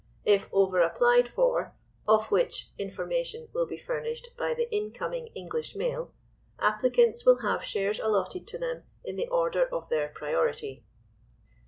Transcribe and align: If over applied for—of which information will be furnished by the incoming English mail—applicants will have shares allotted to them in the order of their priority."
If 0.25 0.49
over 0.51 0.81
applied 0.81 1.27
for—of 1.29 2.31
which 2.31 2.71
information 2.79 3.49
will 3.53 3.67
be 3.67 3.77
furnished 3.77 4.29
by 4.35 4.55
the 4.55 4.67
incoming 4.75 5.27
English 5.35 5.75
mail—applicants 5.75 7.23
will 7.23 7.43
have 7.43 7.63
shares 7.63 7.99
allotted 7.99 8.47
to 8.47 8.57
them 8.57 8.81
in 9.05 9.15
the 9.15 9.27
order 9.27 9.63
of 9.67 9.89
their 9.89 10.07
priority." 10.07 10.83